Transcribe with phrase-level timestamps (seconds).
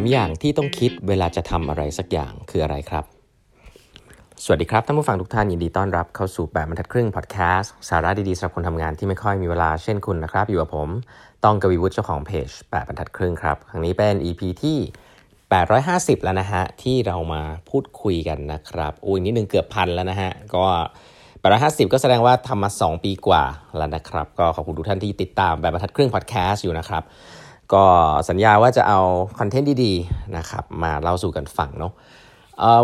[0.00, 3.04] 3 อย่างที่ต้องคิดเวลาจะทำอะไรสักอย่างคืออะไรครับ
[4.44, 10.88] สวัสดีครับท่านผู้ฟังทุกท่านยินดีต้อนรับเข้าสู่แบบบรรทัดครึ่งพอดแคสต์สาระดีๆสำหรับคนทำงานที่ไม่ค่อยมีเวลาเช่นคุณนะครับ อยู่กับผม
[11.44, 14.78] ต้องกวีวุฒิเจ้าของเพจแบบบรรทัดครึ่งครับครั้งนี้เป็น EP ที่
[15.50, 20.64] 850 แล้วนะฮะที่เรามาพูดคุยกันนะครับอุ้ยนิดนึงเกือบพันแล้วนะฮะก็
[21.28, 23.42] 850 ก็แสดงว่าทำมา 2 ปีกว่า
[23.76, 27.04] แล้วนะครับ ก็ขอบคุณทุกท่านที่ติดตามแบบบรรทัดครึ่งพอดแคสต์อยู่นะครับ
[27.74, 27.84] ก็
[28.28, 29.00] สัญญาว่าจะเอา
[29.38, 31.92] คอนเทนต์ดีๆนะครับมาเล่าสู่กันฟังเนาะ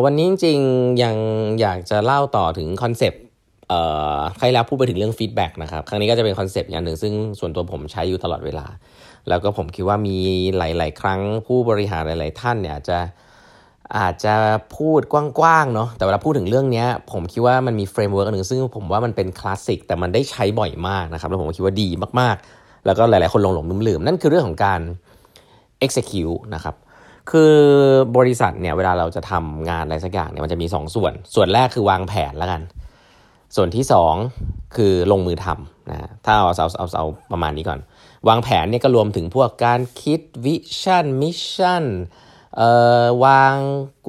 [0.04, 1.16] วันนี้จริงๆยัง
[1.60, 8.66] อยากจะเล่าต่อถึงคอนเซปต์คราวแล้วพูดไปถึงเรื่องฟีดแบ็กนะครับ ครั้งนี้ก็จะเป็นคอนเซปต์อย่างหนึ่งซึ่งส่วนตัวผมใช้อยู่ตลอดเวลา
[9.28, 10.16] แล้วก็ผมคิดว่ามี
[10.58, 12.98] หลาย ๆ ครั้งผู้บริหารหลาย ๆ ท่านเนี่ยจะ
[13.98, 14.34] อาจจะ
[14.76, 21.88] พูดกว้างๆเนาะแต่เวลาพูดถึงเรื่องนี้ผมคิดว่ามันมี framework หนึ่งซึ่งผมว่ามันเป็นคลาสสิกแต่มันได้ใช้บ่อยมากนะครับแล้วผมคิดว่าดี
[22.20, 22.46] มากๆ
[22.86, 24.80] แล้วก็หลาย ๆ คนหลงหลงลืมๆนั่นคือเรื่องของการ
[25.84, 26.74] execute นะครับ
[27.30, 27.54] คือ
[28.16, 32.62] บริษัทเนี่ยเวลาเราจะทำงานอะไรสักอย่างเนี่ยมันจะมี2ส่วน ส่วนแรกคือวางแผนแล้วกัน
[33.56, 33.84] ส่วนที่
[34.30, 37.78] 2 คือลงมือทำนะถ้าเอาเอาเอาเอาประมาณนี้ก่อน
[38.28, 41.84] วางแผนเนี่ยก็รวมถึงพวกการคิด vision mission
[42.56, 42.70] เอ่
[43.02, 43.54] อวาง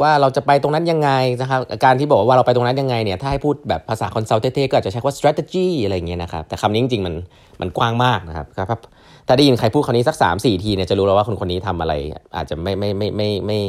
[0.01, 1.09] ว่าเราจะไปตรงนั้นยังไง
[1.41, 7.15] นะครับการที่บอกว่าเราไปตรงนั้นยังไงเนี่ยถ้าให้พูดแบบภาษา consult ก็อาจจะใช้ว่า strategy อะไรเงี้ยนะครับแต่คำนี้จริงๆมัน
[7.61, 8.79] มันกว้างมากนะครับครับ
[9.27, 11.93] ถ้าได้ยินใครพูดคำนี้สัก3 4ทีเนี่ยจะรู้แล้วว่าคนคนนี้ทำอะไร
[12.35, 13.59] อาจจะไม่ไม่ไม่ไม่ไม่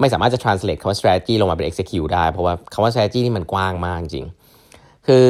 [0.00, 4.26] ไม่สามารถจะ translate คำว่า strategy ลงมาเป็น execute ได้ เพราะว่าคำว่า strategy นี่มันกว้างมากจริง
[5.06, 5.28] คือ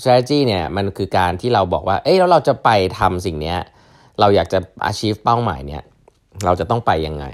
[0.00, 3.54] strategy เนี่ยมันคือการที่เราบอกว่า เอ้ยแล้วเราจะไปทำสิ่งนี้
[4.20, 4.58] เราอยากจะ
[4.90, 5.82] achieve เป้าหมายเนี่ย
[6.44, 7.24] เราจะต้องไปยังไง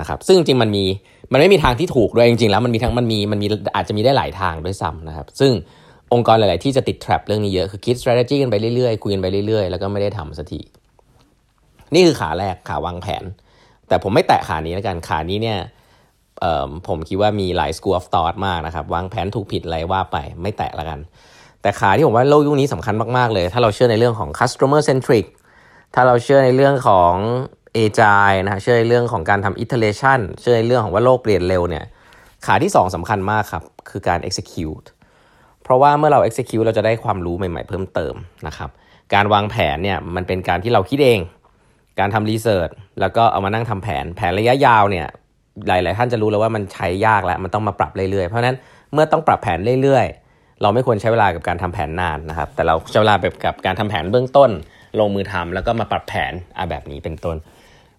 [0.00, 0.84] นะครับ ซึ่งจริงมันมี
[1.32, 5.52] มันไม่มีทางที่ถูกด้วยจริงๆแล้วมันมีทั้งมันมีมันมีอาจจะมีได้หลายทางด้วยซ้ำนะครับ ซึ่ง
[6.12, 10.60] องค์กรหลาย ๆ ที่จะติด trap เรื่องนี้เยอะ คือคิด strategy กันไปเรื่อย ๆ คุยกันไปเรื่อย ๆ แล้วก็ไม่ได้ทำสักที
[11.94, 13.24] นี่คือขาแรกขาวางแผน
[13.88, 15.58] แต่ผมไม่แตะขานี้แล้วกัน ขานี้เนี่ย
[16.88, 20.98] ผมคิดว่ามีหลาย school of thought มากนะครับ วางแผนถูกผิดอะไรว่าไป ไม่แตะแล้วกัน
[21.62, 25.26] แต่ขาที่ผมว่าโลกยุคนี้สำคัญมาก ๆ เลย ถ้าเราเชื่อในเรื่องของ customer centric
[25.94, 27.14] ถ้าเราเชื่อในเรื่องของ
[27.74, 31.84] เอจายนะเชื่อในเรื่องของการทำ iteration เชื่อในเรื่องของว่าโลกเปลี่ยนเร็วเนี่ย
[32.46, 34.86] ขาที่ 2สำคัญมากครับ คือการ execute
[35.64, 38.14] เพราะว่าเมื่อเรา execute เราจะได้ความรู้ใหม่ ๆ เพิ่มเติม
[38.46, 38.70] นะครับ
[39.14, 41.20] การวางแผนเนี่ยมันเป็นการที่เราคิดเอง
[42.00, 45.06] การทำรีเสิร์ชแล้วก็เอามานั่งทำแผน แผนระยะยาวเนี่ย
[45.68, 48.56] หลาย ๆ ท่านจะรู้แล้วว่ามันใช้ยากแล้วมันต้องมาปรับเรื่อย ๆ เพราะนั้น
[48.92, 54.50] เมื่อต้องปรับแผนเรื่อย ๆ เราไม่ควรใช้เวลากับการทำแผนนานนะครับ แต่เราใช้เวลาแบบกับการทำแผนเบื้องต้น
[55.00, 57.36] ลงมือทำแล้วก็มาปรับแผนอะแบบนี้เป็นต้น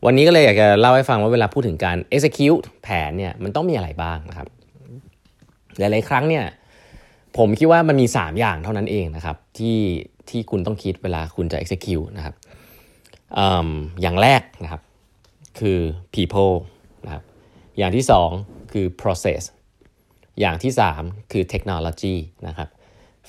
[0.05, 4.47] วันนี้ก็เลยอยากจะเล่าให้ฟังว่าเวลาพูดถึงการ execute แผนเนี่ยมันต้องมีอะไรบ้างนะครับ
[5.77, 6.45] หลาย ๆ ครั้งเนี่ย
[7.37, 9.77] ผมคิดว่ามันมี 3 อย่างเท่านั้นเองนะครับที่
[10.29, 12.35] ที่คุณต้องคิดเวลาคุณจะ execute นะครับ
[13.37, 13.39] อ
[14.01, 14.81] อย่างแรกนะครับ
[15.59, 15.79] คือ
[16.15, 16.53] people
[17.05, 17.23] นะครับ
[17.77, 18.05] อย่างที่
[18.39, 19.41] 2 คือ process
[20.39, 20.71] อย่างที่
[21.01, 22.15] 3 คือ technology
[22.47, 22.69] นะครับ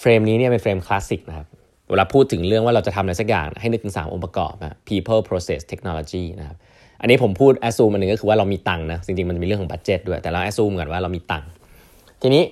[0.00, 1.46] เฟรมนี้เนี่ยเป็นเฟรมคลาสสิกนะครับ
[1.90, 6.56] เวลาพูดถึงเรื่องว่าเราจะทำอะไรสักอย่างให้นึกถึง 3 องค์ประกอบนะ people process technology นะครับ
[7.00, 11.48] อันนี้ผมพูด assume อันหนึ่งก็คือว่าเรามีตังค์นะจริงๆมันมีเรื่องของบัตเจ็ตด้วยแต่เรา assume กันว่าเรามีตังค์
[12.22, 12.42] ทีนี้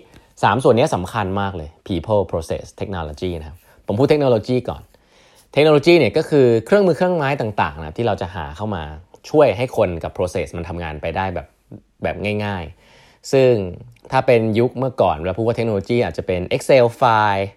[0.42, 4.82] 3ส่วนนี้สำคัญมากเลย people process technology นะครับ ผมพูดเทคโนโลยีก่อน
[5.52, 8.82] เทคโนโลยีเนี่ยก็คือเครื่องมือเครื่องไม้ต่างๆนะที่เราจะหาเข้ามา
[9.30, 11.46] ช่วยให้คนกับ process มันทำงานไปได้แบบ
[12.02, 13.52] แบบง่ายๆ ซึ่ง
[14.12, 17.02] ถ้าเป็นยุคเมื่อก่อนเราพูดว่าเทคโนโลยีอาจจะเป็น Excel ไฟ
[17.34, 17.48] ล์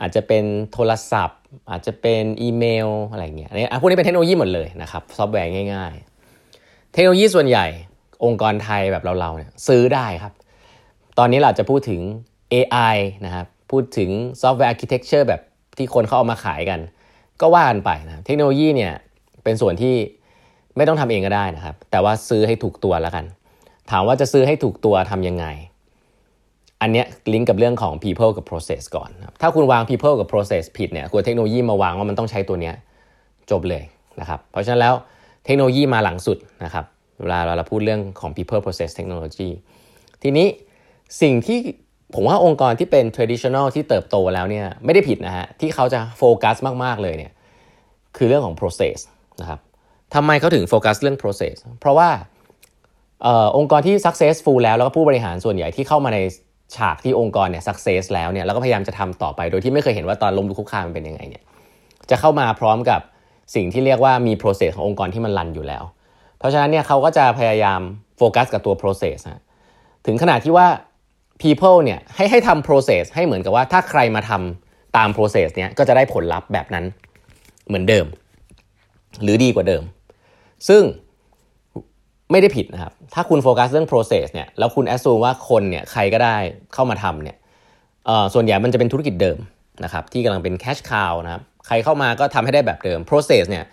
[0.00, 1.40] อาจจะเป็นโทรศัพท์
[1.70, 5.92] อาจจะเป็นอีเมลอะไรเงี้ยอันนี้พวกนี้เป็นเทคโนโลยีหมดเลยนะครับซอฟต์แวร์ง่าย
[6.42, 7.66] ๆ เทคโนโลยีส่วนใหญ่
[8.24, 10.32] องค์กรไทยแบบเราๆเนี่ยซื้อได้ครับ
[11.18, 12.00] ตอนนี้เราจะพูดถึง
[12.52, 14.10] AI นะครับพูดถึง
[14.40, 15.40] software architecture แบบ
[15.76, 16.80] ที่คนเขาเอามาขายกัน
[17.40, 18.92] ก็ว่ากันไปนะเทคโนโลยีเนี่ย
[19.44, 19.94] เป็นส่วนที่
[20.76, 23.24] ไม่ต้องทำเองก็ได้นะครับ แต่ว่าซื้อให้ถูกตัวแล้วกัน
[23.90, 25.46] ถามว่าจะซื้อให้ถูกตัวทำยังไง
[26.82, 29.10] อันนี้ลิงก์กับเรื่องของ people กับ process ก่อน
[29.40, 32.72] ถ้าคุณวาง people กับ process ผิดเนี่ยคุณเทคโนโลยีมาวางว่ามันต้องใช้ตัวนี้
[33.50, 33.82] จบเลย
[34.20, 34.94] นะครับเพราะฉะนั้นแล้ว
[35.44, 36.84] เทคโนโลยีมาหลังสุดนะครับ
[37.20, 39.50] เวลาเราพูดเรื่องของ people process technology
[40.22, 40.46] ทีนี้
[41.22, 41.58] สิ่งที่
[42.14, 47.32] ผมว่าองค์กรที่เป็น traditional ที่เติบโตแล้วเนี่ยไม่ได้ผิดนะฮะที่เขาจะโฟกัสมาก ๆ เลยเนี่ย
[48.16, 48.98] คือเรื่องของ process
[49.40, 49.60] นะครับ
[50.14, 52.08] ทำไมเขาถึงโฟกัสเรื่อง process เพราะว่า
[53.26, 56.18] อองค์กรที่ successful แล้วแล้วก็ผู้บริหารส่วนใหญ่ที่เข้ามาใน
[56.76, 61.42] ฉากที่องค์กรเนี่ยสักเซสแล้วเนี่ยแล้วก็พยายามจะทำต่อไป โดยที่ไม่เคยเห็นว่าตอนล้มลุกคุกคามมันเป็นยังไงเนี่ย
[62.10, 63.00] จะเข้ามาพร้อมกับ
[63.54, 65.84] สิ่งที่เรียกว่ามี process ขององค์กรที่มันรันอยู่แล้ว
[66.38, 67.80] เพราะฉะนั้นเนี่ยเขาก็จะพยายาม
[68.18, 69.42] โฟกัสกับตัว process นะ
[70.06, 70.66] ถึงขนาดที่ว่า
[71.42, 76.84] people เนี่ยให้ให้ทำ process ให้เหมือนกับว่าถ้าใครมาทำตาม process เนี่ยก็จะได้ผลลัพธ์แบบนั้น
[77.66, 78.06] เหมือนเดิม
[79.22, 79.82] หรือดีกว่าเดิม
[80.68, 80.82] ซึ่ง
[82.30, 86.36] ไม่ได้ผิดนะครับ ถ้าคุณโฟกัสเรื่อง process เนี่ยแล้วคุณแอสซูว่าคนเนี่ยใครก็ได้
[86.74, 87.36] เข้ามาทำเนี่ย
[88.34, 89.38] ส่วนใหญ่มันจะเป็นธุรกิจเดิม
[89.84, 93.64] นะครับที่กำลังเป็น cash cow นะครับใครเข้ามาก็ทำให้ได้แบบเดิม process เนี่ย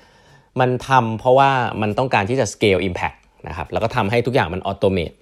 [0.60, 1.50] มันทำเพราะว่า
[1.82, 3.18] มันต้องการที่จะ scale impact
[3.48, 5.16] นะครับแล้วก็ทำให้ทุกอย่างมัน automate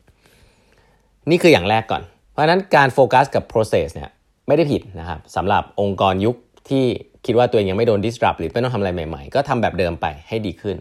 [1.29, 4.09] นี่คืออย่างแรกก่อน เพราะนั้นการโฟกัสกับ process เนี่ย
[4.47, 6.35] ไม่ได้ผิดนะครับสำหรับองค์กรยุค
[6.69, 6.85] ที่
[7.25, 10.77] คิดว่าตัวเองยังไม่โดน disrupt หรือไม่ต้องทำอะไรใหม่ ๆ ก็ทำแบบเดิมไปให้ดีขึ้น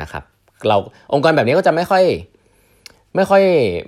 [0.00, 0.22] นะครับ
[0.68, 0.76] เรา
[1.12, 2.04] องค์กรแบบนี้ก็จะไม่ค่อย
[3.16, 3.42] ไม่ค่อย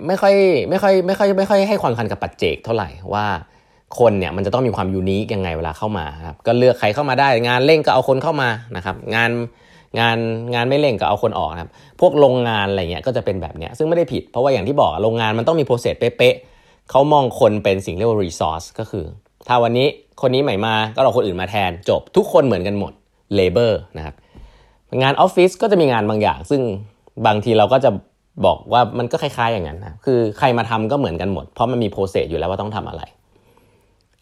[0.07, 0.33] ไม่ค่อย
[0.69, 3.25] ไม่ค่อยไม่ค่อยไม่ค่อยให้ความสำคัญกับปัจเจกเท่าไหร่ว่า
[3.99, 9.31] คนเนี่ยมันจะต้องมีความยูนิคยังไงเวลาเข้ามาครับก็เลือกใครเข้ามาได้งานเร่งก็เอาคนเข้ามานะครับงาน
[9.99, 10.17] งาน
[10.53, 16.56] งานไม่เร่งก็เอาคนออกครับพวกโรงงานอะไรเงี้ยก็จะเป็นแบบเนี้ยซึ่งไม่ได้ผิดเพราะว่าอย่างที่บอกโรงงานมันต้องมีโปรเซสเป๊ะๆ
[16.91, 19.05] เขามองคนเป็นสิ่งเรียกว่า resource ก็คือ
[19.47, 19.87] ถ้าวันนี้
[20.21, 22.93] คนนี้ใหม่มาก็เราคนอื่นมาแทนจบทุกคนเหมือนกันหมด
[23.39, 24.15] labor นะครับ
[25.01, 26.61] งานออฟฟิศก็จะมีงานบางอย่าง ซึ่ง
[27.27, 27.91] บางทีเราก็จะ
[28.45, 33.03] บอกว่ามันก็คล้าย ๆ อย่างนั้นนะคือใครมาทำก็เหมือนกันหมด เพราะมันมีโปรเซสอยู่แล้วว่าต้องทำอะไร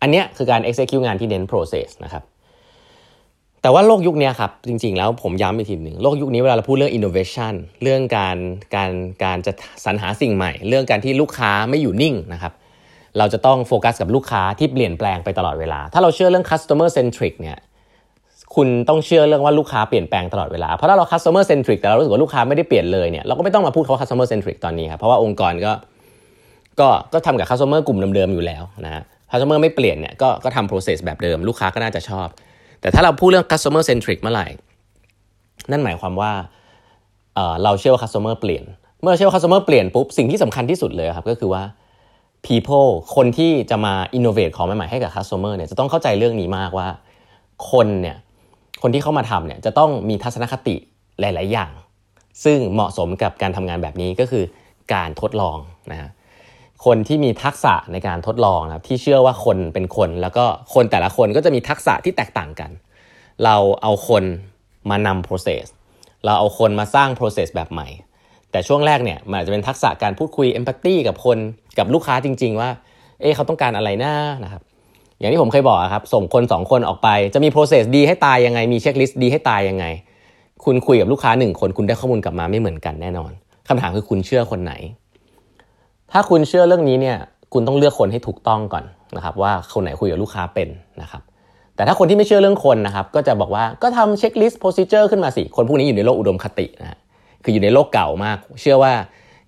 [0.01, 2.23] อันนี้คือการ execute งานที่เน้น process นะครับ
[3.65, 7.53] แต่ว่าโลกยุคนี้ครับ จริงๆ แล้วผมย้ำอีกทีหนึ่งโลกยุคนี้เวลาเราพูดเรื่อง innovation
[7.83, 8.37] เรื่องการ
[8.75, 8.91] การ
[9.23, 9.51] การจะ
[9.85, 12.53] สรรหาสิ่งใหม่ เรื่องการที่ลูกค้าไม่อยู่นิ่งนะครับ
[13.17, 17.57] เราจะต้องโฟกัสกับลูกค้าที่เปลี่ยนแปลงไปตลอดเวลา ถ้าเราเชื่อเรื่อง customer centric เนี่ย
[18.55, 25.73] คุณต้องเชื่อเรื่องว่าลูกค้าเปลี่ยนแปลงตลอดเวลา เพราะถ้าเรา customer centric แต่เรารู้สึกว่าลูกค้าไม่ได้เปลี่ยนเลยเนี่ยเราก็ไม่ต้องมาพูดเขา customer centric ตอนนี้ครับเพราะว่าองค์กรก็
[26.79, 32.27] ก็ก็ทำกับ customer กลุ่มเดิมๆอยู่แล้วนะฮะ customer ไม่เปลี่ยนเนี่ยก็ก็ทำ process แบบเดิม ลูกค้าก็น่าจะชอบ
[32.85, 34.47] แต่ถ้าเราพูดเรื่อง customer centric เมื่อไหร่
[35.71, 36.31] นั่นหมายความว่า
[37.35, 38.63] เเราเชื่อว่า customer เปลี่ยน
[39.01, 41.63] เมื่อเชื่อว่า customer เปลี่ยนปุ๊บ สิ่งที่สำคัญที่สุดเลยครับก็คือว่า
[42.45, 46.87] people คนที่จะมา innovate ของใหม่ๆให้กับ customer เนี่ยจะต้องเข้าใจเรื่องนี้มากว่า
[47.71, 48.17] คนเนี่ย
[48.81, 50.75] คนที่เข้ามาทำเนี่ยจะต้องมีทัศนคติ
[51.19, 51.71] หลาย ๆ อย่าง
[52.43, 54.43] ซึ่งเหมาะสมกับการทำงานแบบนี้ก็คือ
[54.93, 55.57] การทดลอง
[55.91, 56.09] นะฮะ
[56.85, 62.71] คนที่มีทักษะในการทดลองนะครับที่เชื่อว่าคนเป็นคน แล้วก็คนแต่ละคนก็จะมีทักษะที่แตกต่างกัน
[63.43, 64.23] เราเอาคน
[64.89, 65.65] มานำ process
[66.25, 67.87] เราเอาคนมาสร้าง process แบบใหม่
[68.51, 71.37] แต่ช่วงแรกเนี่ยมันอาจจะเป็นทักษะการพูดคุย empathy กับคน
[71.77, 72.69] กับลูกค้าจริง ๆ ว่า
[73.21, 74.13] เอ๊เขาต้องการอะไรน้า
[74.43, 74.61] นะครับ
[75.19, 79.85] อย่างที่ผมเคยบอกครับ ส่งคน 2 คนออกไป จะมี process ดีให้ตายยังไง มีเช็คลิสต์ดีให้ตายยังไง
[80.65, 83.31] คุณคุยกับลูกค้าหนึ่งคน คุณได้ข้อมูลกลับมาไม่เหมือนกันแน่นอน
[83.67, 84.73] คำถามคือคุณเชื่อคนไหน
[86.17, 87.17] ถ้าคุณเชื่อเรื่องนี้เนี่ย
[87.53, 88.83] คุณต้องเลือกคนให้ถูกต้องก่อน
[89.15, 90.69] นะครับว่าคนไหนคุยกับลูกค้าเป็น
[91.01, 91.21] นะครับ
[91.75, 96.97] แต่ถ้าคนที่ไม่เชื่อเรื่องคนนะครับก็จะบอกว่าก็ทำ checklist procedure ขึ้นมาสิ คนพวกนี้อยู่ในโลกอุดมคตินะ
[97.43, 98.93] คืออยู่ในโลกเก่ามาก เชื่อว่า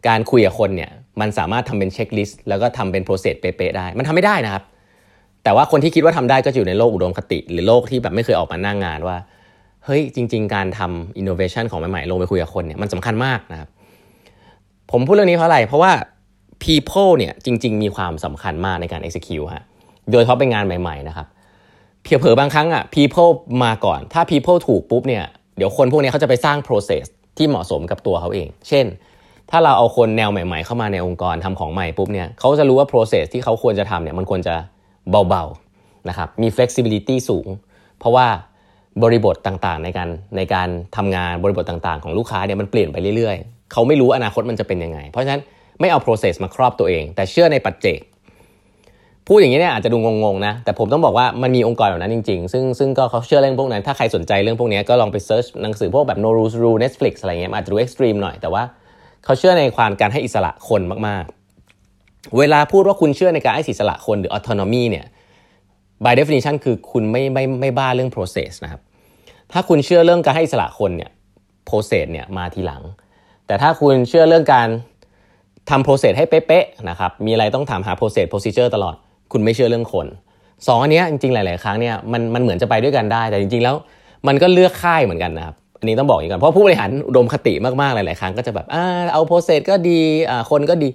[0.08, 0.92] การคุยกับคนเนี่ย
[1.22, 4.64] มันสามารถทำเป็น checklist แล้วก็ทำเป็น process เป๊ะๆได้ มันทำไม่ได้นะครับ
[5.44, 9.18] แต่ว่าคนที่คิดว่าทำได้ก็จะอยู่ในโลกอุดมคติ หรือโลกที่แบบไม่เคยออกมาหน้างงานว่า
[9.86, 13.70] เฮ้ยจริง ๆ การทำอินโนเวชันของใหม่ๆลงไปคุยกับคนเนี่ยมันสำคัญมากนะครับ
[14.92, 15.92] ผมพูดเรื่องนี้เพราะอะไรเพราะว่า
[16.64, 19.64] people เนี่ยจริง ๆ มีความสำคัญมากในการ execute ฮะ
[20.12, 21.28] โดยเฉพาะเป็นงานใหม่ ๆ นะครับ
[22.04, 23.32] เพียเผอบางครั้งอะ people
[23.64, 25.24] มาก่อน ถ้า people ถูกปุ๊บเนี่ย
[25.58, 27.06] เดี๋ยวคนพวกนี้เขาจะไปสร้าง process
[27.38, 28.86] ที่เหมาะสมกับตัวเขาเอง เช่น
[29.52, 34.56] ถ้าเราเอาคนแนวใหม่ ๆ เข้ามาในองค์กรทำของใหม่ปุ๊บเนี่ยเขาจะรู้ว่า process ที่เขาควรจะทำเนี่ยมันควรจะ
[35.30, 37.48] เบาๆนะครับมี flexibility สูง
[38.00, 38.28] เพราะว่า
[39.04, 45.42] บริบทต่างๆ ในการในการทำงานบริบทต่างๆ ของลูกค้าเนี่ยมันเปลี่ยนไปเรื่อยๆ เขาไม่รู้อนาคตมันจะเป็นยังไง เพราะฉะนั้น
[45.80, 48.00] ไม่เอา process มาครอบตัวเอง แต่เชื่อในปัจเจก
[49.28, 58.64] พูดอย่างนี้เนี่ยอาจจะดูงงๆนะแต่ผมต้องบอกว่ามันมีองค์กรแบบนั้นจริง ๆ ซึ่งซึ่งก็เขาเชื่อเรื่องพวกนั้น ถ้าใครสนใจเรื่องพวกนี้ก็ลองไปเซิร์ชหนังสือพวกแบบ no rules rule Netflix อะไรเงี้ยอาจจะดู extreme หน่อยแต่ว่า
[59.26, 65.06] เขาเชื่อในความการให้อิสระคนมากๆ เวลาพูดว่าคุณเชื่อในการให้อิสระคนหรือ autonomy เนี่ย
[66.04, 68.82] by definition คือคุณไม่ไม่ไม่บ้าเรื่อง process นะครับ
[69.52, 71.12] ถ้าคุณเชื่อเรื่องการให้อิสระคนเนี่ย
[71.70, 72.84] process เนี่ยมาทีหลัง
[73.48, 74.68] แต่ถ้าคุณเชื่อเรื่องการ
[75.70, 78.96] ทำ process ให้เป๊ะๆนะครับมีอะไรต้องถามหา process procedure ตลอด
[79.32, 80.08] คุณไม่เชื่อเรื่องคน
[80.68, 83.76] สองอันนี้จริงๆ หลายๆ ครั้งเนี่ยมันมันเหมือนจะไปด้วยกันได้ แต่จริงๆ แล้ว
[84.28, 88.84] มันก็เลือกค่ายเหมือนกันนะครับอันนี้ต้องบอกอย่างกันเพราะผู้บริหารอุดมคติมากๆ หลายๆ ครั้งก็จะแบบอ่า
[89.14, 90.90] เอา process ก็ดีอ่าคนก็ดี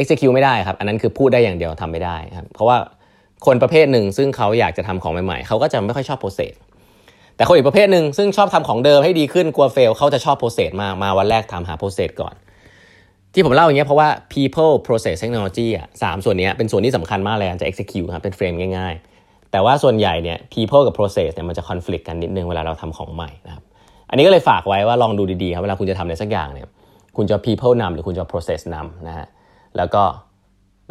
[0.00, 2.76] execute ไม่ได้ครับ อันนั้นคือพูดได้อย่างเดียวทำไม่ได้ครับเพราะว่า
[3.46, 6.54] คนประเภทหนึ่งซึ่งเขาอยากจะทำของใหม่ๆ เขาก็จะไม่ค่อยชอบ process
[7.36, 12.34] แต่คนอีกประเภทหนึ่งซึ่งชอบทำของเดิมให้ดีขึ้นกลัว fail เขาจะชอบ process มากมาวันแรกทำหา process ก่อน
[13.34, 22.04] ที่ผมเล่าอย่างเงี้ยเพราะว่า people process technology อะสามส่วนนี้เป็นส่วนที่สำคัญมากเลยจะ execute ครับเป็น frame ง่ายๆ แต่ว่าส่วนใหญ่เนี่ย people กับ process เนี่ยมันจะ conflict
[22.08, 23.62] กันนิดนึงเวลาเราทำของใหม่นะครับ
[24.10, 26.66] อันนี้ก็เลยฝากไว้ว่าลองดูดีๆครับเวลาคุณจะทำอะไรสักอย่างเนี่ย
[27.16, 29.26] คุณจะ people นำหรือคุณจะ process นำนะฮะ
[29.76, 30.02] แล้วก็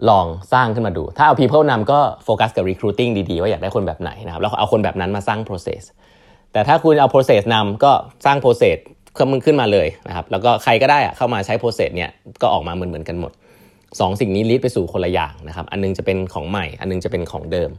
[0.09, 5.81] ลองสร้างขึ้นมาดู ถ้าเอา people นำก็โฟกัสกับ recruiting ดีๆ ว่าอยากได้คนแบบไหนนะครับแล้วเอาคนแบบนั้นมาสร้าง process
[6.53, 7.91] แต่ถ้าคุณเอา process นำก็
[8.25, 8.77] สร้าง process
[9.19, 12.09] ก็มึงขึ้นมาเลยนะครับแล้วก็ใครก็ได้อะเข้ามาใช้ process เนี่ย
[12.41, 13.31] ก็ออกมาเหมือนเหมือนกันหมด
[13.99, 17.71] สองสิ่งนี้ lead ไปสู่คนละอย่างนะครับอันนึงจะเป็นของใหม่ อันนึงจะเป็นของเดิม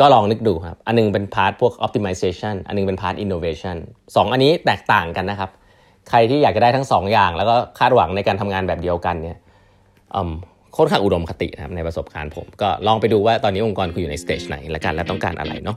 [0.00, 3.76] ก็ลองนึกดูครับอันนึงเป็น part พวก optimization อันนึงเป็น part innovation
[4.16, 5.50] สองอันนี้แตกต่างกันนะครับ
[6.10, 9.38] ใครที่อยากจะได้ทั้งสองอย่าง แล้วก็คาดหวังในการทำงานแบบเดียวกันเนี่ย
[10.72, 15.76] โคตรข้างอุดมคตินะครับในประสบการณ์ผม ก็ลองไปดูว่าตอนนี้องค์กรคุณอยู่ในสเตจไหนและกันและต้องการอะไรเนาะ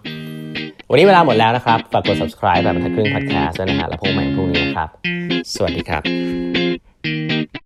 [0.93, 4.89] วันนี้เวลาหมดแล้วนะครับ ฝากกด subscribe แบบบรรทัดครึ่ง podcast ด้วยนะฮะแล้วพบกันใหม่พรุ่งนี้นะครับ
[5.55, 7.62] สวัสดีครับ